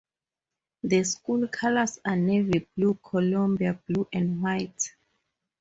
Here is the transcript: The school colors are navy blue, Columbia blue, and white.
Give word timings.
The 0.81 1.03
school 1.03 1.47
colors 1.49 1.99
are 2.03 2.15
navy 2.15 2.67
blue, 2.75 2.95
Columbia 3.03 3.79
blue, 3.87 4.07
and 4.11 4.41
white. 4.41 4.95